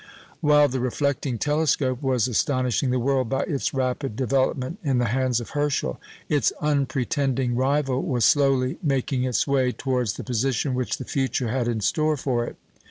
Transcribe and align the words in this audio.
While 0.39 0.67
the 0.67 0.79
reflecting 0.79 1.37
telescope 1.37 2.01
was 2.01 2.27
astonishing 2.27 2.89
the 2.89 2.97
world 2.97 3.29
by 3.29 3.43
its 3.43 3.71
rapid 3.71 4.15
development 4.15 4.79
in 4.83 4.97
the 4.97 5.09
hands 5.13 5.39
of 5.39 5.51
Herschel, 5.51 6.01
its 6.27 6.51
unpretending 6.59 7.55
rival 7.55 8.01
was 8.01 8.25
slowly 8.25 8.77
making 8.81 9.25
its 9.25 9.45
way 9.45 9.71
towards 9.71 10.13
the 10.13 10.23
position 10.23 10.73
which 10.73 10.97
the 10.97 11.05
future 11.05 11.49
had 11.49 11.67
in 11.67 11.81
store 11.81 12.17
for 12.17 12.43
it. 12.47 12.55